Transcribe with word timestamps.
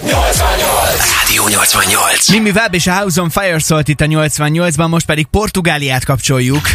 Rádió 0.00 1.44
88. 1.44 2.28
Mimi 2.28 2.50
Webb 2.50 2.74
és 2.74 2.86
a 2.86 2.92
House 2.92 3.20
on 3.20 3.30
Fire 3.30 3.58
szólt 3.58 3.88
itt 3.88 4.00
a 4.00 4.06
88-ban, 4.06 4.88
most 4.88 5.06
pedig 5.06 5.26
Portugáliát 5.26 6.04
kapcsoljuk. 6.04 6.68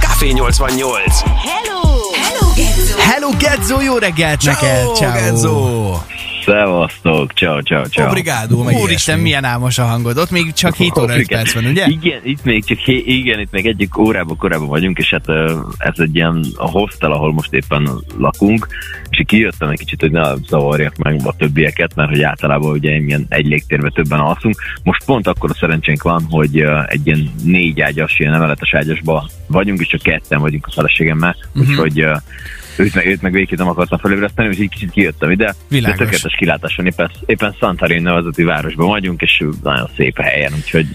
Café 0.00 0.32
88. 0.32 1.20
Hello! 1.20 1.80
Hello, 2.14 2.52
Gezzo! 2.54 2.98
Hello 2.98 3.30
Gedzo, 3.38 3.80
jó 3.80 3.98
reggelt 3.98 4.42
neked! 4.42 4.94
Ciao, 4.96 5.12
Gezzó! 5.12 5.96
Szevasztok, 6.44 7.32
ciao, 7.32 7.60
ciao, 7.62 7.84
ciao. 7.84 8.08
Obrigado, 8.08 8.62
meg 8.62 8.76
Úristen, 8.76 9.18
milyen 9.18 9.44
álmos 9.44 9.78
a 9.78 9.84
hangod. 9.84 10.18
Ott 10.18 10.30
még 10.30 10.52
csak 10.52 10.74
7 10.74 10.90
óra 10.98 11.02
5 11.02 11.10
Obrigado. 11.10 11.42
perc 11.42 11.54
van, 11.54 11.64
ugye? 11.64 11.86
Igen, 11.86 12.20
itt 12.24 12.44
még 12.44 12.64
csak, 12.64 12.78
hé- 12.78 13.06
igen, 13.06 13.40
itt 13.40 13.50
még 13.50 13.66
egyik 13.66 13.98
órában 13.98 14.36
korábban 14.36 14.68
vagyunk, 14.68 14.98
és 14.98 15.10
hát 15.10 15.28
ez 15.78 15.94
egy 15.98 16.14
ilyen 16.14 16.44
a 16.56 16.70
hostel, 16.70 17.12
ahol 17.12 17.32
most 17.32 17.52
éppen 17.52 17.88
lakunk, 18.18 18.66
és 19.10 19.22
kijöttem 19.26 19.68
egy 19.68 19.78
kicsit, 19.78 20.00
hogy 20.00 20.10
ne 20.10 20.34
zavarjak 20.48 20.96
meg 20.96 21.20
a 21.24 21.34
többieket, 21.36 21.94
mert 21.94 22.08
hogy 22.08 22.22
általában 22.22 22.70
ugye 22.70 22.90
ilyen 22.96 23.26
egy 23.28 23.46
légtérben 23.46 23.92
többen 23.92 24.18
alszunk. 24.20 24.54
Most 24.82 25.04
pont 25.04 25.26
akkor 25.26 25.50
a 25.50 25.54
szerencsénk 25.54 26.02
van, 26.02 26.26
hogy 26.30 26.58
egy 26.86 27.06
ilyen 27.06 27.30
négy 27.44 27.80
ágyas, 27.80 28.18
ilyen 28.18 28.34
emeletes 28.34 28.74
ágyasba 28.74 29.28
vagyunk, 29.46 29.80
és 29.80 29.86
csak 29.86 30.02
ketten 30.02 30.40
vagyunk 30.40 30.66
a 30.66 30.70
feleségemmel, 30.72 31.36
Mhm. 31.52 31.68
úgyhogy 31.68 32.06
őt 32.76 32.94
meg, 32.94 33.06
őt 33.06 33.22
meg 33.22 33.32
végképp 33.32 33.58
nem 33.58 33.68
akartam 33.68 33.98
felébreszteni, 33.98 34.48
úgyhogy 34.48 34.68
kicsit 34.68 34.90
kijöttem 34.90 35.30
ide. 35.30 35.54
Világos. 35.68 35.98
De 35.98 36.04
tökéletes 36.04 36.34
kilátás 36.38 36.76
van, 36.76 36.86
éppen, 36.86 37.10
éppen 37.26 37.56
Santarin 37.58 38.02
nevezeti 38.02 38.42
városban 38.42 38.88
vagyunk, 38.88 39.22
és 39.22 39.44
nagyon 39.62 39.88
szép 39.96 40.20
helyen, 40.20 40.52
úgyhogy 40.54 40.86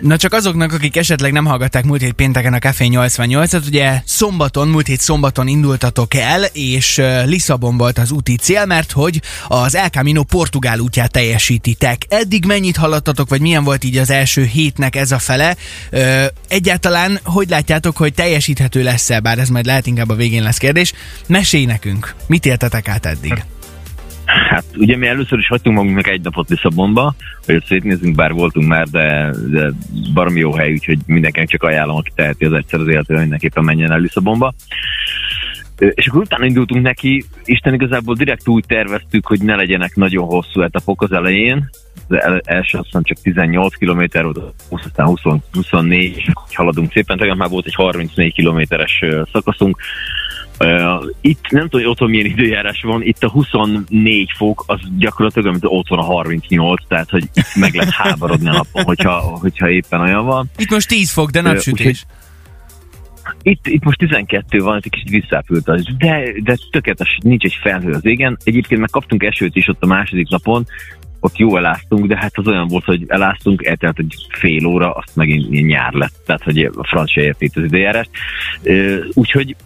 Na 0.00 0.16
csak 0.16 0.32
azoknak, 0.32 0.72
akik 0.72 0.96
esetleg 0.96 1.32
nem 1.32 1.44
hallgatták 1.44 1.84
múlt 1.84 2.00
hét 2.00 2.12
pénteken 2.12 2.52
a 2.52 2.58
Café 2.58 2.88
88-at, 2.90 3.66
ugye 3.66 4.00
szombaton, 4.04 4.68
múlt 4.68 4.86
hét 4.86 5.00
szombaton 5.00 5.46
indultatok 5.46 6.14
el, 6.14 6.44
és 6.52 7.02
Lisszabon 7.24 7.76
volt 7.76 7.98
az 7.98 8.10
úti 8.10 8.36
cél, 8.36 8.64
mert 8.64 8.92
hogy 8.92 9.20
az 9.48 9.74
El 9.74 9.88
Camino 9.88 10.22
portugál 10.22 10.78
útját 10.78 11.10
teljesítitek. 11.10 12.02
Eddig 12.08 12.44
mennyit 12.44 12.76
haladtatok, 12.76 13.28
vagy 13.28 13.40
milyen 13.40 13.64
volt 13.64 13.84
így 13.84 13.96
az 13.96 14.10
első 14.10 14.44
hétnek 14.44 14.96
ez 14.96 15.12
a 15.12 15.18
fele? 15.18 15.56
Egyáltalán 16.48 17.20
hogy 17.22 17.48
látjátok, 17.48 17.96
hogy 17.96 18.14
teljesíthető 18.14 18.82
lesz-e, 18.82 19.20
bár 19.20 19.38
ez 19.38 19.48
majd 19.48 19.66
lehet 19.66 19.86
inkább 19.86 20.08
a 20.08 20.14
végén 20.14 20.42
lesz 20.42 20.58
kérdés. 20.58 20.92
Mesélj 21.26 21.64
nekünk, 21.64 22.14
mit 22.26 22.46
éltetek 22.46 22.88
át 22.88 23.06
eddig? 23.06 23.44
Hát 24.24 24.64
ugye 24.76 24.96
mi 24.96 25.06
először 25.06 25.38
is 25.38 25.46
hagytunk 25.46 25.76
magunknak 25.76 26.08
egy 26.08 26.20
napot 26.20 26.48
Lisszabonba, 26.48 27.14
hogy 27.46 27.54
ott 27.54 27.66
szétnézzünk, 27.66 28.14
bár 28.14 28.32
voltunk 28.32 28.66
már, 28.66 28.86
de, 28.86 29.34
de 29.50 29.72
baromi 30.14 30.40
jó 30.40 30.52
hely, 30.52 30.72
úgyhogy 30.72 30.98
mindenkinek 31.06 31.48
csak 31.48 31.62
ajánlom, 31.62 31.96
aki 31.96 32.10
teheti 32.14 32.44
az 32.44 32.52
egyszer 32.52 32.80
az 32.80 32.88
életében, 32.88 33.20
mindenképpen 33.20 33.64
menjen 33.64 33.92
el 33.92 34.00
Lisszabonba. 34.00 34.54
És 35.78 36.06
akkor 36.06 36.20
utána 36.20 36.44
indultunk 36.44 36.82
neki, 36.82 37.24
Isten 37.44 37.74
igazából 37.74 38.14
direkt 38.14 38.48
úgy 38.48 38.64
terveztük, 38.66 39.26
hogy 39.26 39.42
ne 39.42 39.54
legyenek 39.54 39.94
nagyon 39.94 40.24
hosszú 40.26 40.60
etapok 40.60 41.02
az 41.02 41.12
elején, 41.12 41.70
az 42.08 42.16
el- 42.16 42.42
első 42.44 42.78
azt 42.78 42.86
hiszem 42.86 43.02
csak 43.02 43.18
18 43.22 43.74
km 43.74 44.04
volt, 44.22 44.54
20, 44.68 44.84
aztán 44.84 45.06
20, 45.06 45.20
24, 45.52 46.16
és 46.16 46.54
haladunk 46.54 46.92
szépen, 46.92 47.18
tegnap 47.18 47.36
már 47.36 47.48
volt 47.48 47.66
egy 47.66 47.74
34 47.74 48.32
kilométeres 48.32 49.00
szakaszunk, 49.32 49.78
Uh, 50.60 51.04
itt 51.20 51.40
nem 51.50 51.62
tudom, 51.62 51.80
hogy 51.80 51.90
otthon 51.90 52.10
milyen 52.10 52.26
időjárás 52.26 52.82
van, 52.82 53.02
itt 53.02 53.22
a 53.22 53.30
24 53.30 54.30
fok, 54.36 54.64
az 54.66 54.80
gyakorlatilag, 54.98 55.50
mint 55.50 55.64
otthon 55.66 55.98
a 55.98 56.02
38, 56.02 56.82
tehát 56.88 57.10
hogy 57.10 57.24
itt 57.34 57.54
meg 57.54 57.74
lehet 57.74 57.92
háborodni 57.92 58.48
a 58.48 58.52
napon, 58.52 58.82
hogyha, 58.84 59.12
hogyha 59.20 59.70
éppen 59.70 60.00
olyan 60.00 60.24
van. 60.24 60.50
Itt 60.56 60.70
most 60.70 60.88
10 60.88 61.10
fok, 61.12 61.30
de 61.30 61.40
napsütés. 61.40 61.72
úgyhogy- 61.86 62.06
Itt, 63.42 63.66
itt 63.66 63.84
most 63.84 63.98
12 63.98 64.58
van, 64.58 64.76
egy 64.76 64.90
kicsit 64.90 65.08
visszápült 65.08 65.68
az, 65.68 65.84
de, 65.98 66.22
de 66.42 66.56
tökéletes, 66.70 67.18
nincs 67.22 67.44
egy 67.44 67.58
felhő 67.62 67.92
az 67.92 68.04
égen. 68.06 68.38
Egyébként 68.44 68.80
meg 68.80 68.90
kaptunk 68.90 69.22
esőt 69.22 69.56
is 69.56 69.68
ott 69.68 69.82
a 69.82 69.86
második 69.86 70.28
napon, 70.28 70.66
ott 71.20 71.36
jó 71.38 71.56
eláztunk, 71.56 72.06
de 72.06 72.16
hát 72.16 72.38
az 72.38 72.46
olyan 72.46 72.68
volt, 72.68 72.84
hogy 72.84 73.04
eláztunk, 73.06 73.64
eltelt 73.64 73.98
egy 73.98 74.14
fél 74.28 74.66
óra, 74.66 74.92
azt 74.92 75.16
megint 75.16 75.50
nyár 75.66 75.92
lett, 75.92 76.14
tehát 76.26 76.42
hogy 76.42 76.64
a 76.64 76.86
francia 76.86 77.22
érti 77.22 77.44
itt 77.44 77.56
az 77.56 77.62
időjárást. 77.62 78.10
Úgyhogy 79.14 79.56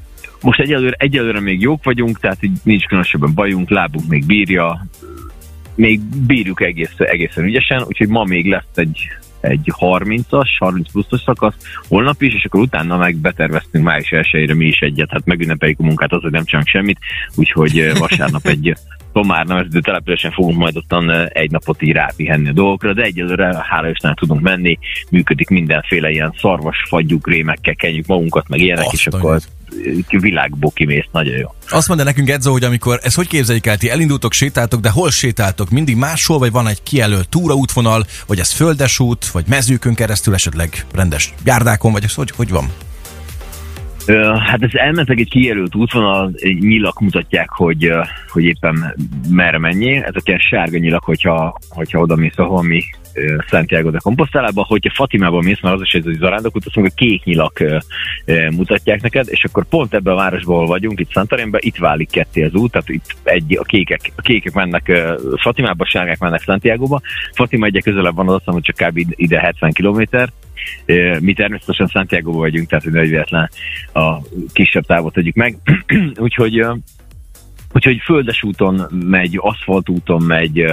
most 0.40 0.60
egyelőre, 0.60 0.96
egyelőre 0.98 1.40
még 1.40 1.60
jók 1.60 1.84
vagyunk, 1.84 2.20
tehát 2.20 2.42
így 2.42 2.58
nincs 2.62 2.84
különösebben 2.84 3.34
bajunk, 3.34 3.70
lábunk 3.70 4.08
még 4.08 4.26
bírja, 4.26 4.86
még 5.74 6.00
bírjuk 6.00 6.62
egész, 6.62 6.94
egészen 6.96 7.44
ügyesen, 7.44 7.82
úgyhogy 7.86 8.08
ma 8.08 8.24
még 8.24 8.46
lesz 8.46 8.64
egy, 8.74 9.08
egy 9.40 9.72
30-as, 9.80 10.48
30 10.58 10.90
pluszos 10.90 11.20
szakasz, 11.20 11.54
holnap 11.88 12.22
is, 12.22 12.34
és 12.34 12.44
akkor 12.44 12.60
utána 12.60 12.96
meg 12.96 13.16
beterveztünk 13.16 13.84
május 13.84 14.10
1 14.10 14.54
mi 14.54 14.66
is 14.66 14.78
egyet, 14.78 15.10
hát 15.10 15.24
megünnepeljük 15.24 15.80
a 15.80 15.84
munkát, 15.84 16.12
az, 16.12 16.22
hogy 16.22 16.30
nem 16.30 16.44
csinálunk 16.44 16.68
semmit, 16.68 16.98
úgyhogy 17.34 17.98
vasárnap 17.98 18.46
egy 18.46 18.74
Tomár 19.18 19.46
nevezető 19.46 19.80
településen 19.80 20.30
fogunk 20.30 20.58
majd 20.58 20.76
ottan 20.76 21.28
egy 21.28 21.50
napot 21.50 21.82
így 21.82 21.92
rápihenni 21.92 22.48
a 22.48 22.52
dolgokra, 22.52 22.92
de 22.92 23.02
egyelőre 23.02 23.64
hála 23.68 23.88
Istennek 23.88 24.18
tudunk 24.18 24.40
menni, 24.40 24.78
működik 25.10 25.48
mindenféle 25.48 26.10
ilyen 26.10 26.34
szarvas 26.40 26.76
fagyjuk, 26.88 27.28
rémekkel 27.28 27.74
kenjük 27.74 28.06
magunkat, 28.06 28.48
meg 28.48 28.60
ilyenek, 28.60 28.84
Azt 28.84 28.94
és 28.94 29.06
a 29.06 29.16
akkor 29.16 29.40
világból 30.08 30.70
kimész, 30.74 31.06
nagyon 31.12 31.36
jó. 31.36 31.54
Azt 31.68 31.88
mondja 31.88 32.06
nekünk 32.06 32.30
Edzo, 32.30 32.50
hogy 32.50 32.64
amikor, 32.64 33.00
ez 33.02 33.14
hogy 33.14 33.26
képzeljük 33.26 33.66
el, 33.66 33.76
ti 33.76 33.90
elindultok, 33.90 34.32
sétáltok, 34.32 34.80
de 34.80 34.90
hol 34.90 35.10
sétáltok? 35.10 35.70
Mindig 35.70 35.96
máshol, 35.96 36.38
vagy 36.38 36.52
van 36.52 36.66
egy 36.66 36.82
kijelölt 36.82 37.28
túraútvonal, 37.28 38.06
vagy 38.26 38.38
ez 38.38 38.52
földes 38.52 38.98
út, 38.98 39.26
vagy 39.26 39.44
mezőkön 39.48 39.94
keresztül, 39.94 40.34
esetleg 40.34 40.86
rendes 40.94 41.34
járdákon, 41.44 41.92
vagy 41.92 42.04
ez 42.04 42.14
hogy, 42.14 42.30
hogy 42.36 42.50
van? 42.50 42.72
Hát 44.16 44.62
ez 44.62 44.70
elmentek 44.72 45.18
egy 45.18 45.28
kijelölt 45.28 45.74
útvonal, 45.74 46.32
nyilak 46.58 47.00
mutatják, 47.00 47.50
hogy, 47.50 47.92
hogy 48.28 48.44
éppen 48.44 48.94
merre 49.30 49.58
menjél. 49.58 50.02
Ezek 50.02 50.22
ilyen 50.24 50.38
sárga 50.38 50.78
nyilak, 50.78 51.04
hogyha, 51.04 51.58
hogyha 51.68 52.00
oda 52.00 52.16
mész, 52.16 52.38
ahol 52.38 52.62
mi 52.62 52.82
Santiago 53.46 53.90
de 53.90 53.98
Compostelába, 53.98 54.64
hogyha 54.68 54.90
Fatimába 54.94 55.40
mész, 55.40 55.60
mert 55.60 55.74
az 55.74 55.80
is 55.82 55.92
egy 55.92 56.16
zarándokút, 56.18 56.66
azt 56.66 56.76
mondjuk 56.76 56.96
a 56.98 57.04
kék 57.04 57.24
nyilak 57.24 57.62
mutatják 58.50 59.02
neked, 59.02 59.26
és 59.30 59.44
akkor 59.44 59.64
pont 59.64 59.94
ebben 59.94 60.12
a 60.12 60.16
városban, 60.16 60.54
ahol 60.54 60.66
vagyunk, 60.66 61.00
itt 61.00 61.10
Santarénben, 61.10 61.60
itt 61.64 61.76
válik 61.76 62.10
ketté 62.10 62.42
az 62.42 62.54
út, 62.54 62.70
tehát 62.70 62.88
itt 62.88 63.16
egy, 63.22 63.58
a, 63.60 63.64
kékek, 63.64 64.12
a 64.16 64.20
kékek 64.20 64.52
mennek 64.52 64.92
Fatimába, 65.40 65.84
a 65.84 65.88
sárgák 65.88 66.18
mennek 66.18 66.42
Santiagoba. 66.42 67.00
Fatima 67.32 67.66
egyre 67.66 67.80
közelebb 67.80 68.14
van, 68.14 68.28
az 68.28 68.34
azt 68.34 68.44
hogy 68.44 68.62
csak 68.62 68.88
kb. 68.88 69.14
ide 69.16 69.40
70 69.40 69.72
kilométer, 69.72 70.28
Mi 71.20 71.32
természetesen 71.32 71.86
Santiago 71.86 72.32
vagyunk, 72.32 72.68
tehát 72.68 72.84
hogy 72.84 72.92
véletlen 72.92 73.50
a 73.92 74.18
kisebb 74.52 74.86
távot 74.86 75.12
tegyük 75.12 75.34
meg. 75.34 75.56
úgyhogy 76.16 76.64
Úgyhogy 77.88 78.04
földes 78.04 78.42
úton 78.42 78.86
megy, 78.90 79.38
aszfaltúton 79.40 80.22
megy, 80.22 80.64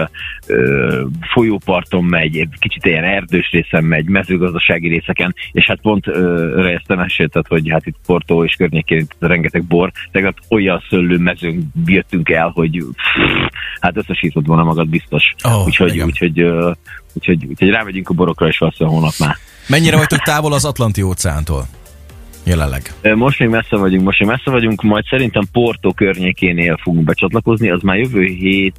folyóparton 1.33 2.03
megy, 2.03 2.37
egy 2.37 2.49
kicsit 2.59 2.85
ilyen 2.85 3.03
erdős 3.03 3.49
részen 3.51 3.83
megy, 3.83 4.05
mezőgazdasági 4.05 4.87
részeken, 4.87 5.35
és 5.51 5.65
hát 5.65 5.81
pont 5.81 6.07
ö, 6.07 6.67
ezt 6.67 6.87
mesélted, 6.87 7.47
hogy 7.47 7.69
hát 7.69 7.85
itt 7.85 7.95
Porto 8.05 8.43
és 8.45 8.55
környékén 8.55 9.07
rengeteg 9.19 9.63
bor, 9.63 9.91
tehát 10.11 10.35
olyan 10.49 10.83
szőlő 10.89 11.17
mezőn 11.17 11.71
jöttünk 11.85 12.29
el, 12.29 12.51
hogy 12.53 12.77
pff, 12.77 13.51
hát 13.79 13.97
összesített 13.97 14.45
volna 14.45 14.63
magad 14.63 14.89
biztos. 14.89 15.23
Ó, 15.47 15.63
úgyhogy, 15.65 15.93
igen. 15.93 16.05
úgyhogy, 16.05 16.41
úgyhogy, 17.13 17.45
úgyhogy 17.45 17.69
rámegyünk 17.69 18.09
a 18.09 18.13
borokra, 18.13 18.47
és 18.47 18.57
valószínűleg 18.57 18.97
holnap 18.97 19.17
már. 19.19 19.35
Mennyire 19.67 19.97
vagytok 19.97 20.19
távol 20.19 20.53
az 20.53 20.65
Atlanti 20.65 21.01
óceántól? 21.01 21.67
Jelenleg. 22.45 22.81
Most 23.15 23.39
még 23.39 23.49
messze 23.49 23.77
vagyunk, 23.77 24.03
most 24.03 24.19
még 24.19 24.29
messze 24.29 24.51
vagyunk, 24.51 24.81
majd 24.81 25.05
szerintem 25.05 25.43
Porto 25.51 25.93
környékénél 25.93 26.77
fogunk 26.81 27.05
becsatlakozni, 27.05 27.69
az 27.69 27.81
már 27.81 27.97
jövő 27.97 28.23
hét, 28.23 28.75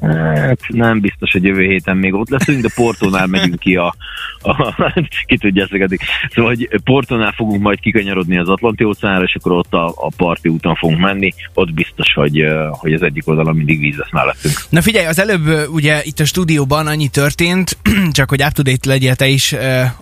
Hát 0.00 0.58
nem 0.68 1.00
biztos, 1.00 1.32
hogy 1.32 1.44
jövő 1.44 1.62
héten 1.62 1.96
még 1.96 2.14
ott 2.14 2.28
leszünk, 2.28 2.62
de 2.62 2.68
Portónál 2.74 3.26
megyünk 3.26 3.58
ki 3.58 3.76
a, 3.76 3.94
a 4.42 4.74
ki 5.26 5.38
tudja 5.38 5.64
ezeket. 5.64 5.90
Szóval, 6.34 6.54
hogy 6.54 6.80
Portónál 6.84 7.32
fogunk 7.32 7.62
majd 7.62 7.80
kikanyarodni 7.80 8.38
az 8.38 8.48
Atlanti 8.48 8.84
óceánra, 8.84 9.24
és 9.24 9.34
akkor 9.34 9.52
ott 9.52 9.74
a, 9.74 9.86
a 9.86 10.10
parti 10.16 10.48
úton 10.48 10.74
fogunk 10.74 11.00
menni, 11.00 11.34
ott 11.54 11.72
biztos, 11.72 12.12
hogy, 12.12 12.44
hogy 12.70 12.92
az 12.92 13.02
egyik 13.02 13.28
oldalon 13.28 13.56
mindig 13.56 13.78
víz 13.78 13.96
lesz 13.96 14.12
mellettünk. 14.12 14.54
Na 14.68 14.82
figyelj, 14.82 15.06
az 15.06 15.18
előbb 15.18 15.68
ugye 15.68 16.00
itt 16.04 16.20
a 16.20 16.24
stúdióban 16.24 16.86
annyi 16.86 17.08
történt, 17.08 17.76
csak 18.12 18.28
hogy 18.28 18.42
up-to-date 18.42 18.88
legyél 18.88 19.14
te 19.14 19.26
is, 19.26 19.52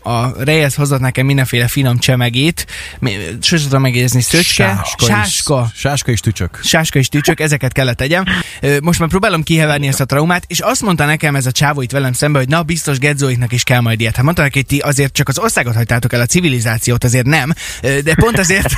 a 0.02 0.44
Reyes 0.44 0.74
hozott 0.74 1.00
nekem 1.00 1.26
mindenféle 1.26 1.68
finom 1.68 1.98
csemegét, 1.98 2.66
sose 3.40 3.64
tudom 3.64 3.80
megjegyezni, 3.80 4.20
szöcske, 4.20 4.80
sáska, 4.96 5.70
Is, 5.72 5.80
sáska 5.80 6.12
is 6.12 6.20
tücsök. 6.20 6.60
sáska 6.62 6.98
és 6.98 7.08
tücsök, 7.08 7.40
ezeket 7.40 7.72
kellett 7.72 7.96
tegyem. 7.96 8.24
Most 8.82 8.98
már 8.98 9.08
próbálom 9.08 9.42
kiheverni 9.42 9.86
ezt 9.86 10.00
a 10.00 10.04
traumát, 10.04 10.44
és 10.46 10.60
azt 10.60 10.82
mondta 10.82 11.04
nekem 11.04 11.34
ez 11.36 11.46
a 11.46 11.52
csávó 11.52 11.82
itt 11.82 11.90
velem 11.90 12.12
szemben, 12.12 12.42
hogy 12.42 12.50
na 12.50 12.62
biztos 12.62 12.98
Gedzóiknak 12.98 13.52
is 13.52 13.62
kell 13.62 13.80
majd 13.80 14.00
ilyet. 14.00 14.16
Hát 14.24 14.34
mondta 14.34 14.54
neki, 14.54 14.58
hogy 14.58 14.78
ti 14.78 14.90
azért 14.90 15.12
csak 15.12 15.28
az 15.28 15.38
országot 15.38 15.74
hagytátok 15.74 16.12
el, 16.12 16.20
a 16.20 16.26
civilizációt 16.26 17.04
azért 17.04 17.26
nem, 17.26 17.52
de 17.80 18.14
pont 18.14 18.38
azért, 18.38 18.72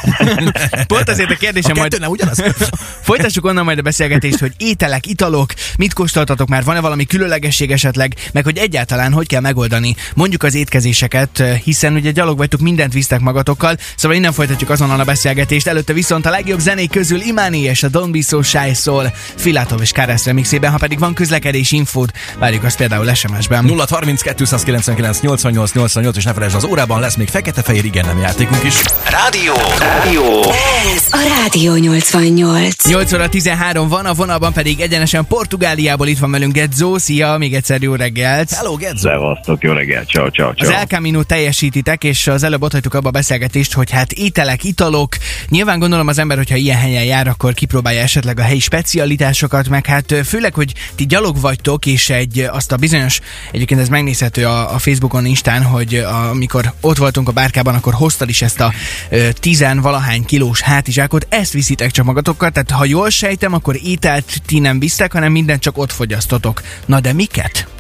pont 0.94 1.08
azért 1.08 1.30
a 1.30 1.32
A 1.32 1.36
kérdésem 1.36 1.74
kettő 1.74 1.98
majd 1.98 2.10
ugyanaz? 2.10 2.42
Folytassuk 3.02 3.44
onnan 3.44 3.64
majd 3.64 3.78
a 3.78 3.82
beszélgetést, 3.82 4.38
hogy 4.38 4.52
ételek, 4.56 5.06
italok, 5.06 5.52
mit 5.78 5.92
kóstoltatok 5.92 6.48
már, 6.48 6.64
van-e 6.64 6.80
valami 6.80 7.04
különlegesség 7.04 7.70
esetleg, 7.70 8.14
meg 8.32 8.44
hogy 8.44 8.58
egyáltalán 8.58 9.12
hogy 9.12 9.26
kell 9.26 9.40
megoldani 9.40 9.96
mondjuk 10.14 10.42
az 10.42 10.54
étkezéseket, 10.54 11.42
hiszen 11.64 11.94
ugye 11.94 12.10
gyalog 12.10 12.36
vagytok, 12.36 12.60
mindent 12.60 12.92
visztek 12.92 13.20
magatokkal, 13.20 13.76
szóval 13.96 14.16
innen 14.16 14.32
folytatjuk 14.32 14.70
azonnal 14.70 15.00
a 15.00 15.04
beszélgetést. 15.04 15.66
Előtte 15.66 15.92
viszont 15.92 16.26
a 16.26 16.30
legjobb 16.30 16.60
zenék 16.60 16.90
közül 16.90 17.20
Imáni 17.20 17.60
és 17.60 17.82
a 17.82 17.90
Don't 17.90 18.08
Be 18.12 18.20
So 18.20 18.42
Shy 18.42 18.74
Soul 18.74 19.12
Filatov 19.36 19.80
és 19.80 19.90
Káresz 19.90 20.24
remixében, 20.24 20.70
ha 20.70 20.78
pedig 20.78 20.98
van 20.98 21.14
közlekedés 21.14 21.72
infót, 21.72 22.12
várjuk 22.38 22.64
azt 22.64 22.76
például 22.76 23.14
SMS-ben. 23.14 23.64
0 23.64 23.86
32 23.88 24.44
299 24.44 25.35
88 25.42 25.72
88 25.72 26.16
és 26.16 26.24
ne 26.24 26.32
felejtsd, 26.32 26.56
az 26.56 26.64
órában 26.64 27.00
lesz 27.00 27.16
még 27.16 27.28
fekete-fehér 27.28 27.84
igen 27.84 28.06
nem 28.06 28.18
játékunk 28.18 28.64
is. 28.64 28.74
Rádió. 29.10 29.54
Rádió. 29.78 30.42
Ez 30.94 31.06
a 31.10 31.40
Rádió 31.40 31.74
88. 31.74 32.88
8 32.88 33.12
óra 33.12 33.28
13 33.28 33.88
van, 33.88 34.06
a 34.06 34.14
vonalban 34.14 34.52
pedig 34.52 34.80
egyenesen 34.80 35.26
Portugáliából 35.26 36.06
itt 36.06 36.18
van 36.18 36.30
velünk 36.30 36.52
Gedzo. 36.52 36.98
Szia, 36.98 37.36
még 37.38 37.54
egyszer 37.54 37.82
jó 37.82 37.94
reggelt! 37.94 38.50
Hello, 38.50 38.76
Gedzo! 38.76 39.08
Szevasztok, 39.08 39.62
jó 39.62 39.72
reggelt, 39.72 40.08
ciao, 40.08 40.28
ciao, 40.28 40.48
Az 40.48 40.56
ciao. 40.56 40.70
El 40.70 40.86
Camino 40.86 41.22
teljesítitek, 41.22 42.04
és 42.04 42.26
az 42.26 42.42
előbb 42.42 42.62
ott 42.62 42.72
hagytuk 42.72 42.94
abba 42.94 43.08
a 43.08 43.10
beszélgetést, 43.10 43.72
hogy 43.72 43.90
hát 43.90 44.12
ételek, 44.12 44.64
italok. 44.64 45.16
Nyilván 45.48 45.78
gondolom 45.78 46.08
az 46.08 46.18
ember, 46.18 46.36
hogyha 46.36 46.56
ilyen 46.56 46.78
helyen 46.78 47.04
jár, 47.04 47.28
akkor 47.28 47.54
kipróbálja 47.54 48.00
esetleg 48.00 48.38
a 48.38 48.42
helyi 48.42 48.60
specialitásokat, 48.60 49.68
meg 49.68 49.86
hát 49.86 50.14
főleg, 50.24 50.54
hogy 50.54 50.72
ti 50.94 51.06
gyalog 51.06 51.40
vagytok, 51.40 51.86
és 51.86 52.10
egy 52.10 52.48
azt 52.50 52.72
a 52.72 52.76
bizonyos, 52.76 53.20
egyébként 53.52 53.80
ez 53.80 53.88
megnézhető 53.88 54.46
a, 54.46 54.74
a 54.74 54.78
Facebookon, 54.78 55.25
Instán, 55.26 55.62
hogy 55.62 55.94
amikor 56.30 56.72
ott 56.80 56.96
voltunk 56.96 57.28
a 57.28 57.32
bárkában, 57.32 57.74
akkor 57.74 57.94
hoztad 57.94 58.28
is 58.28 58.42
ezt 58.42 58.60
a 58.60 58.72
ö, 59.10 59.28
tizenvalahány 59.32 60.24
kilós 60.24 60.60
hátizsákot, 60.60 61.26
ezt 61.30 61.52
viszitek 61.52 61.90
csak 61.90 62.04
magatokkal, 62.04 62.50
tehát 62.50 62.70
ha 62.70 62.84
jól 62.84 63.10
sejtem, 63.10 63.52
akkor 63.52 63.78
ételt 63.84 64.42
ti 64.46 64.58
nem 64.58 64.78
visztek, 64.78 65.12
hanem 65.12 65.32
mindent 65.32 65.60
csak 65.60 65.78
ott 65.78 65.92
fogyasztotok. 65.92 66.62
Na 66.86 67.00
de 67.00 67.12
miket? 67.12 67.75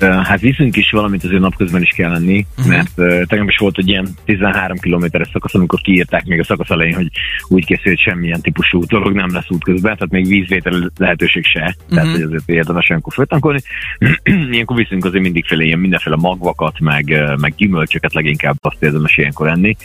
Hát 0.00 0.40
viszünk 0.40 0.76
is 0.76 0.90
valamit 0.90 1.24
azért 1.24 1.40
napközben 1.40 1.82
is 1.82 1.88
kell 1.88 2.10
lenni, 2.10 2.46
uh-huh. 2.56 2.74
mert 2.74 2.92
uh, 2.96 3.22
tegnap 3.22 3.48
is 3.48 3.56
volt 3.58 3.78
egy 3.78 3.88
ilyen 3.88 4.08
13 4.24 4.78
kilométeres 4.78 5.28
szakasz, 5.32 5.54
amikor 5.54 5.80
kiírták 5.80 6.24
még 6.24 6.40
a 6.40 6.44
szakasz 6.44 6.70
elején, 6.70 6.94
hogy 6.94 7.10
úgy 7.48 7.64
készül, 7.64 7.84
hogy 7.84 8.00
semmilyen 8.00 8.40
típusú 8.40 8.84
dolog 8.84 9.14
nem 9.14 9.32
lesz 9.32 9.50
útközben, 9.50 9.94
tehát 9.94 10.12
még 10.12 10.26
vízvétel 10.26 10.90
lehetőség 10.96 11.44
se, 11.44 11.60
uh-huh. 11.60 11.94
tehát 11.94 12.10
hogy 12.10 12.22
azért 12.22 12.48
érdemes 12.48 12.88
ilyenkor 12.88 13.12
föltankolni. 13.12 13.60
ilyenkor 14.50 14.76
viszünk 14.76 15.04
azért 15.04 15.22
mindigféle 15.22 15.64
ilyen 15.64 15.78
mindenféle 15.78 16.16
magvakat, 16.16 16.80
meg, 16.80 17.34
meg 17.40 17.54
gyümölcsöket 17.56 18.14
leginkább 18.14 18.56
azt 18.60 18.82
érdemes 18.82 19.16
ilyenkor 19.16 19.48
enni. 19.48 19.76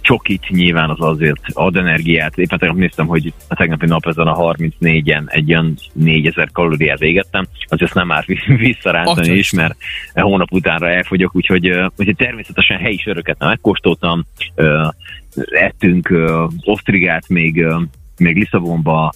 Csokit 0.00 0.48
nyilván 0.48 0.90
az 0.90 1.00
azért 1.00 1.40
ad 1.52 1.76
energiát. 1.76 2.38
Éppen 2.38 2.58
tegnap 2.58 2.76
néztem, 2.76 3.06
hogy 3.06 3.32
a 3.48 3.54
tegnapi 3.54 3.86
nap 3.86 4.06
ezen 4.06 4.26
a 4.26 4.54
34-en 4.54 5.22
egy 5.26 5.50
olyan 5.50 5.74
4000 5.92 6.50
kalóriát 6.52 7.00
égettem, 7.00 7.46
az 7.68 7.82
ezt 7.82 7.94
nem 7.94 8.12
árt 8.12 8.26
visszarántani 8.68 9.32
is, 9.32 9.52
mert 9.52 9.76
e 10.12 10.20
hónap 10.20 10.52
utánra 10.52 10.90
elfogyok, 10.90 11.36
úgyhogy, 11.36 11.68
úgyhogy 11.96 12.16
természetesen 12.16 12.78
helyi 12.78 12.98
söröket 12.98 13.38
nem 13.38 13.48
megkóstoltam, 13.48 14.26
ettünk 15.50 16.14
osztrigát 16.64 17.28
még, 17.28 17.64
még 18.16 18.36
Lisszabonba, 18.36 19.12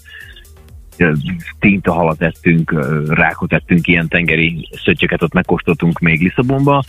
tintahalat 1.59 2.23
ettünk, 2.23 2.75
rákot 3.09 3.53
ettünk, 3.53 3.87
ilyen 3.87 4.09
tengeri 4.09 4.69
szöttyöket 4.85 5.23
ott 5.23 5.33
megkóstoltunk 5.33 5.99
még 5.99 6.21
Lisszabonba. 6.21 6.85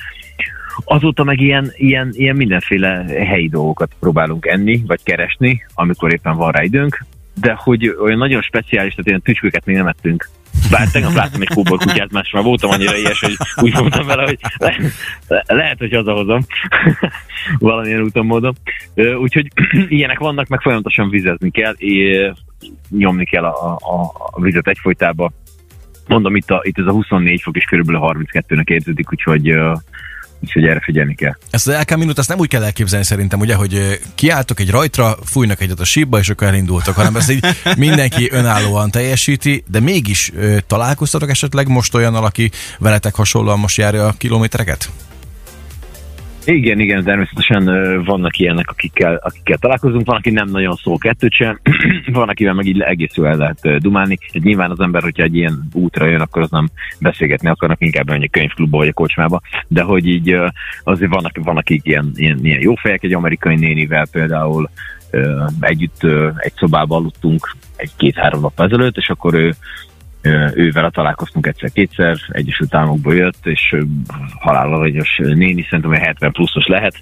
Azóta 0.84 1.24
meg 1.24 1.40
ilyen, 1.40 1.72
ilyen, 1.76 2.10
ilyen 2.12 2.36
mindenféle 2.36 3.06
helyi 3.08 3.50
dolgokat 3.50 3.92
próbálunk 4.00 4.46
enni, 4.46 4.84
vagy 4.88 5.04
keresni, 5.04 5.66
amikor 5.74 6.14
éppen 6.14 6.36
van 6.36 6.52
rá 6.52 6.64
időnk, 6.64 7.06
de 7.42 7.54
hogy 7.58 7.88
olyan 7.88 8.18
nagyon 8.18 8.42
speciális, 8.42 8.92
tehát 8.92 9.08
ilyen 9.08 9.22
tücsköket 9.22 9.66
még 9.66 9.76
nem 9.76 9.88
ettünk. 9.88 10.30
Bár 10.72 10.88
tegnap 10.92 11.14
láttam 11.14 11.42
egy 11.42 11.48
kóborkutyát, 11.48 12.12
más 12.12 12.32
már 12.32 12.44
voltam 12.44 12.70
annyira 12.70 12.98
ilyes, 12.98 13.20
hogy 13.20 13.38
úgy 13.56 13.74
voltam 13.74 14.06
vele, 14.06 14.24
hogy 14.24 14.40
le, 14.58 14.76
le, 15.28 15.44
lehet, 15.48 15.78
hogy 15.78 15.94
hazahozom 15.94 16.46
valamilyen 17.60 18.02
úton 18.02 18.26
módon. 18.26 18.56
Úgyhogy 18.96 19.48
ilyenek 19.88 20.20
vannak, 20.20 20.48
meg 20.48 20.62
folyamatosan 20.62 21.10
vizezni 21.10 21.52
kell, 21.52 21.74
és 21.78 22.32
nyomni 22.90 23.26
kell 23.26 23.44
a, 23.44 23.74
a, 23.74 24.12
a 24.32 24.42
vizet 24.42 24.68
egyfolytába. 24.68 25.32
Mondom, 26.08 26.36
itt, 26.36 26.50
a, 26.50 26.62
itt 26.64 26.80
ez 26.80 26.86
a 26.86 26.92
24 26.92 27.42
fok 27.42 27.56
és 27.56 27.66
körülbelül 27.66 28.02
32-nek 28.04 28.68
érződik, 28.68 29.12
úgyhogy, 29.12 29.56
úgyhogy 30.44 30.66
erre 30.66 30.80
figyelni 30.80 31.16
kell. 31.16 31.36
Ezt 31.50 31.68
az 31.68 31.74
El 31.74 31.84
Camino-t 31.84 32.18
azt 32.18 32.30
nem 32.30 32.40
úgy 32.40 32.48
kell 32.48 32.64
elképzelni 32.64 33.06
szerintem, 33.06 33.40
ugye, 33.40 33.56
hogy 33.56 34.00
kiálltok 34.16 34.60
egy 34.60 34.70
rajtra, 34.70 35.18
fújnak 35.24 35.62
egyet 35.62 35.80
a 35.80 35.86
sípba, 35.86 36.20
és 36.20 36.30
akkor 36.30 36.48
elindultok, 36.48 36.96
hanem 36.96 37.16
ezt 37.16 37.32
így 37.32 37.46
mindenki 37.78 38.30
önállóan 38.32 38.92
teljesíti, 38.92 39.64
de 39.68 39.80
mégis 39.80 40.32
találkoztatok 40.68 41.30
esetleg 41.30 41.68
most 41.68 41.96
olyannal, 41.96 42.26
aki 42.26 42.52
veletek 42.80 43.16
hasonlóan 43.16 43.60
most 43.60 43.78
járja 43.78 44.08
a 44.08 44.14
kilométereket? 44.18 44.90
Igen, 46.46 46.80
igen, 46.80 47.04
természetesen 47.04 47.66
vannak 48.04 48.38
ilyenek, 48.38 48.70
akikkel, 48.70 49.16
akikkel 49.16 49.58
találkozunk, 49.58 50.06
van, 50.06 50.16
aki 50.16 50.30
nem 50.30 50.50
nagyon 50.50 50.76
szól 50.76 50.98
kettőt 50.98 51.34
sem, 51.34 51.60
van, 52.14 52.30
akivel 52.30 52.54
meg 52.54 52.66
így 52.66 52.80
egész 52.80 53.16
jól 53.16 53.28
el 53.28 53.38
lehet 53.38 53.82
dumálni. 53.82 54.18
Hát 54.34 54.44
nyilván 54.44 54.72
az 54.72 54.80
ember, 54.80 55.02
hogyha 55.02 55.24
egy 55.24 55.36
ilyen 55.36 55.68
útra 55.74 56.06
jön, 56.06 56.22
akkor 56.22 56.42
az 56.42 56.50
nem 56.50 56.70
beszélgetni 57.00 57.50
akarnak, 57.50 57.82
inkább 57.82 58.08
menni 58.08 58.26
a 58.26 58.30
könyvklubba 58.32 58.78
vagy 58.78 58.88
a 58.88 58.94
kocsmába, 58.94 59.42
de 59.68 59.82
hogy 59.82 60.08
így 60.08 60.38
azért 60.84 61.14
vannak, 61.14 61.38
van, 61.44 61.58
akik 61.58 61.86
ilyen, 61.86 62.12
ilyen, 62.16 62.40
ilyen 62.46 62.62
jó 62.62 62.76
fejek, 62.76 63.04
egy 63.04 63.14
amerikai 63.14 63.56
nénivel 63.56 64.08
például 64.12 64.70
együtt 65.60 66.04
egy 66.38 66.54
szobában 66.56 67.00
aludtunk 67.00 67.56
egy-két-három 67.76 68.42
nap 68.42 68.60
ezelőtt, 68.60 68.98
és 68.98 69.10
akkor 69.10 69.34
ő 69.34 69.56
ővel 70.56 70.90
találkoztunk 70.90 71.48
egyszer-kétszer, 71.48 72.18
Egyesült 72.28 72.76
Államokból 72.76 73.16
jött, 73.16 73.46
és 73.46 73.76
halálalagyos 74.40 75.18
néni, 75.18 75.62
szerintem 75.62 75.90
hogy 75.90 76.00
70 76.00 76.32
pluszos 76.32 76.66
lehet, 76.66 76.96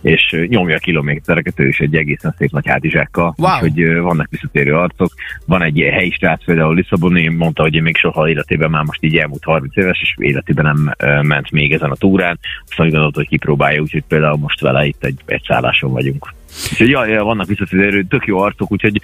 és 0.00 0.36
nyomja 0.48 0.76
a 0.76 0.78
kilométereket, 0.78 1.60
ő 1.60 1.68
is 1.68 1.78
egy 1.78 1.94
egészen 1.96 2.34
szép 2.38 2.50
nagy 2.50 2.66
hátizsákkal, 2.66 3.34
Wow. 3.36 3.52
úgyhogy 3.54 3.96
vannak 4.00 4.28
visszatérő 4.30 4.74
arcok. 4.74 5.12
Van 5.46 5.62
egy 5.62 5.88
helyi 5.92 6.10
srác 6.10 6.44
például 6.44 6.74
Lisszaboni, 6.74 7.28
mondta, 7.28 7.62
hogy 7.62 7.82
még 7.82 7.96
soha 7.96 8.28
életében 8.28 8.70
már 8.70 8.84
most 8.84 9.04
így 9.04 9.16
elmúlt 9.16 9.44
30 9.44 9.76
éves, 9.76 10.00
és 10.02 10.14
életében 10.18 10.64
nem 10.64 10.94
ment 11.26 11.50
még 11.50 11.72
ezen 11.72 11.90
a 11.90 11.96
túrán, 11.96 12.38
aztán 12.68 12.86
úgy 12.86 12.92
gondolta, 12.92 13.18
hogy 13.18 13.28
kipróbálja, 13.28 13.80
úgyhogy 13.80 14.04
például 14.08 14.36
most 14.36 14.60
vele 14.60 14.86
itt 14.86 15.04
egy, 15.04 15.20
egy 15.26 15.42
szálláson 15.46 15.92
vagyunk. 15.92 16.34
Úgyhogy 16.70 16.88
ja, 16.88 17.06
ja, 17.06 17.24
vannak 17.24 17.46
visszatérő, 17.46 18.02
tök 18.02 18.26
jó 18.26 18.38
arcok, 18.38 18.72
úgyhogy, 18.72 19.00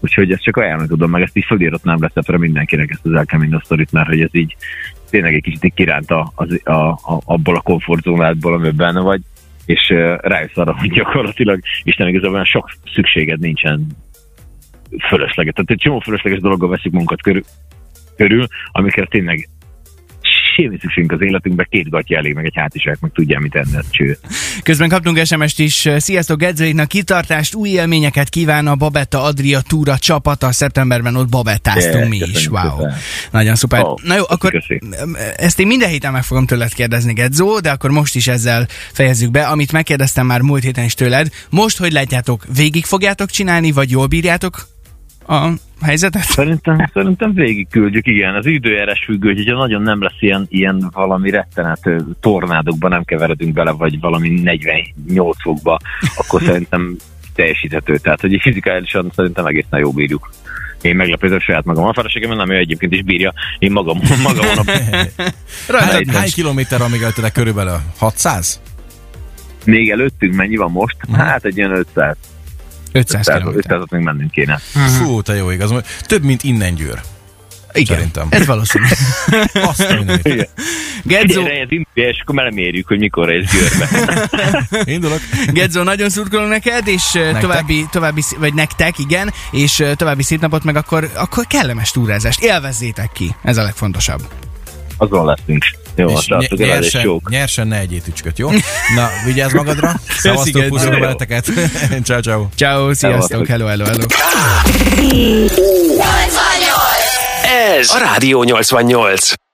úgyhogy 0.00 0.32
ezt 0.32 0.42
csak 0.42 0.56
ajánlani 0.56 0.88
tudom, 0.88 1.10
meg 1.10 1.22
ezt 1.22 1.36
így 1.36 1.44
fölíratnám 1.44 2.00
receptre 2.00 2.38
mindenkinek 2.38 2.90
ezt 2.90 3.06
az 3.06 3.12
El 3.12 3.24
Camino 3.24 3.60
sztorit, 3.60 3.92
mert 3.92 4.08
hogy 4.08 4.20
ez 4.20 4.34
így 4.34 4.56
tényleg 5.10 5.34
egy 5.34 5.42
kicsit 5.42 5.64
így 5.64 5.74
kiránta 5.74 6.32
az, 6.34 6.60
a, 6.64 6.72
a, 6.72 7.20
abból 7.24 7.56
a 7.56 7.60
komfortzónádból, 7.60 8.52
amiben 8.52 8.76
benne 8.76 9.00
vagy, 9.00 9.20
és 9.66 9.90
uh, 9.90 10.16
rájössz 10.20 10.56
arra, 10.56 10.78
hogy 10.78 10.90
gyakorlatilag 10.90 11.60
Isten 11.82 12.08
igazából 12.08 12.44
sok 12.44 12.70
szükséged 12.94 13.38
nincsen 13.38 13.86
fölösleges. 15.08 15.52
Tehát 15.52 15.70
egy 15.70 15.78
csomó 15.78 15.98
fölösleges 15.98 16.40
dologgal 16.40 16.68
veszik 16.68 16.92
munkat 16.92 17.22
körül, 17.22 17.42
körül 18.16 18.46
amikre 18.72 19.06
tényleg 19.06 19.48
semmi 20.56 20.78
szükségünk 20.80 21.12
az 21.12 21.20
életünkbe, 21.20 21.66
két 21.70 21.88
gatya 21.88 22.16
elég, 22.16 22.34
meg 22.34 22.44
egy 22.44 22.56
hátizsák, 22.56 23.00
meg 23.00 23.10
tudja, 23.14 23.40
mit 23.40 23.54
enni, 23.54 23.76
cső. 23.90 24.18
Közben 24.62 24.88
kaptunk 24.88 25.24
SMS-t 25.24 25.58
is. 25.58 25.88
Sziasztok, 25.96 26.38
Gedzőiknak 26.38 26.88
kitartást, 26.88 27.54
új 27.54 27.68
élményeket 27.68 28.28
kíván 28.28 28.66
a 28.66 28.74
Babetta 28.74 29.22
Adria 29.22 29.60
Túra 29.60 29.98
csapata. 29.98 30.52
Szeptemberben 30.52 31.16
ott 31.16 31.28
babettáztunk 31.28 32.08
mi 32.08 32.16
is. 32.16 32.48
Wow. 32.48 32.70
szépen. 32.78 32.94
Nagyon 33.30 33.54
szuper. 33.54 33.84
Ó, 33.84 33.94
Na 34.02 34.16
jó, 34.16 34.22
akkor 34.28 34.50
köszi. 34.50 34.80
ezt 35.36 35.60
én 35.60 35.66
minden 35.66 35.88
héten 35.88 36.12
meg 36.12 36.22
fogom 36.22 36.46
tőled 36.46 36.74
kérdezni, 36.74 37.12
Gedzó, 37.12 37.60
de 37.60 37.70
akkor 37.70 37.90
most 37.90 38.14
is 38.16 38.26
ezzel 38.26 38.66
fejezzük 38.92 39.30
be, 39.30 39.46
amit 39.46 39.72
megkérdeztem 39.72 40.26
már 40.26 40.40
múlt 40.40 40.62
héten 40.62 40.84
is 40.84 40.94
tőled. 40.94 41.28
Most, 41.50 41.78
hogy 41.78 41.92
látjátok, 41.92 42.44
végig 42.56 42.84
fogjátok 42.84 43.30
csinálni, 43.30 43.72
vagy 43.72 43.90
jól 43.90 44.06
bírjátok 44.06 44.74
a 45.26 45.52
helyzetet? 45.80 46.22
Szerintem, 46.22 46.90
szerintem 46.92 47.34
végig 47.34 47.68
küldjük, 47.70 48.06
igen. 48.06 48.34
Az 48.34 48.46
időjárás 48.46 49.04
függő, 49.04 49.34
hogyha 49.34 49.56
nagyon 49.56 49.82
nem 49.82 50.02
lesz 50.02 50.20
ilyen, 50.20 50.46
ilyen 50.48 50.90
valami 50.92 51.30
rettenet 51.30 51.90
tornádokba 52.20 52.88
nem 52.88 53.04
keveredünk 53.04 53.52
bele, 53.52 53.70
vagy 53.70 54.00
valami 54.00 54.28
48 54.28 55.42
fokba, 55.42 55.78
akkor 56.16 56.42
szerintem 56.50 56.96
teljesíthető. 57.34 57.96
Tehát, 57.96 58.20
hogy 58.20 58.38
fizikálisan 58.40 59.10
szerintem 59.14 59.46
egészen 59.46 59.78
jó 59.78 59.92
bírjuk. 59.92 60.30
Én 60.80 60.96
meglepődöm 60.96 61.40
saját 61.40 61.64
magam. 61.64 61.84
A 61.84 61.92
feleségem 61.92 62.36
nem 62.36 62.50
ő 62.50 62.56
egyébként 62.56 62.92
is 62.92 63.02
bírja. 63.02 63.32
Én 63.58 63.72
magam, 63.72 64.00
magam 64.22 64.46
a 64.56 64.62
Rajtad 65.68 65.90
Hány, 65.90 66.08
hány 66.08 66.30
kilométer 66.34 66.78
van 66.78 66.90
még 66.90 67.02
előttetek 67.02 67.32
körülbelül? 67.32 67.80
600? 67.98 68.60
Még 69.64 69.90
előttünk 69.90 70.34
mennyi 70.34 70.56
van 70.56 70.70
most? 70.70 70.96
Hát 71.12 71.44
egy 71.44 71.56
ilyen 71.56 71.70
500. 71.70 72.16
500 72.96 73.28
500 73.28 73.42
km. 73.42 73.56
500 73.56 73.82
még 73.90 74.02
mennünk 74.02 74.30
kéne. 74.30 74.60
Fú, 74.98 75.22
te 75.22 75.34
jó 75.34 75.50
igaz. 75.50 75.72
Több, 76.06 76.22
mint 76.22 76.42
innen 76.42 76.74
győr. 76.74 77.00
Igen, 77.76 77.96
Szerintem. 77.96 78.26
ez 78.30 78.46
valószínű. 78.46 78.84
Azt 79.70 79.80
a 79.80 79.84
ez 81.04 81.30
indulj, 81.68 81.84
és 81.92 82.20
akkor 82.20 82.34
már 82.34 82.50
mérjük, 82.50 82.86
hogy 82.86 82.98
mikor 82.98 83.32
ez 83.32 83.50
Győrbe. 83.50 84.28
Indulok. 84.92 85.20
Gedzo, 85.52 85.82
nagyon 85.82 86.08
szurkolunk 86.08 86.50
neked, 86.50 86.88
és 86.88 87.12
nektek? 87.12 87.40
további, 87.40 87.86
további, 87.90 88.22
vagy 88.38 88.54
nektek, 88.54 88.98
igen, 88.98 89.32
és 89.50 89.84
további 89.96 90.22
szép 90.22 90.40
napot, 90.40 90.64
meg 90.64 90.76
akkor, 90.76 91.10
akkor 91.14 91.46
kellemes 91.46 91.90
túrázást. 91.90 92.40
Élvezzétek 92.40 93.12
ki, 93.12 93.34
ez 93.42 93.56
a 93.56 93.62
legfontosabb. 93.62 94.20
Azon 94.96 95.24
leszünk. 95.24 95.64
Jó, 95.96 96.08
És 96.08 96.24
tartok 96.24 96.58
ny- 96.58 96.66
nyersen, 96.66 97.02
jók. 97.02 97.30
nyersen 97.30 97.66
ne 97.66 97.78
egyél 97.78 98.00
tücsköt, 98.02 98.38
jó? 98.38 98.50
Na, 98.94 99.10
vigyázz 99.24 99.52
magadra. 99.52 99.94
Szevasztok, 100.22 100.52
Gedzo. 100.52 100.68
puszilom 100.74 101.00
veleteket. 101.00 101.50
ciao, 102.06 102.20
ciao. 102.20 102.46
Ciao, 102.54 102.94
sziasztok, 102.94 103.46
hello, 103.46 103.66
hello, 103.66 103.84
hello. 103.84 104.04
Ez 107.78 107.90
a 107.90 107.98
Rádió 107.98 108.42
88. 108.42 109.45